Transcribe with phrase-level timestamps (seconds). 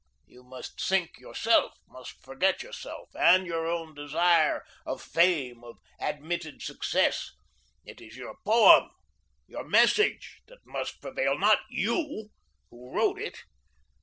[0.25, 6.63] You must sink yourself; must forget yourself and your own desire of fame, of admitted
[6.63, 7.33] success.
[7.85, 8.89] It is your POEM,
[9.45, 12.31] your MESSAGE, that must prevail, not YOU,
[12.71, 13.43] who wrote it.